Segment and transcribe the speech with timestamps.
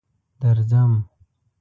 [0.41, 0.91] درځم.